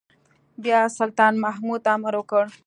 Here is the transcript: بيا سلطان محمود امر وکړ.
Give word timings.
بيا 0.63 0.79
سلطان 0.97 1.33
محمود 1.43 1.81
امر 1.95 2.13
وکړ. 2.17 2.43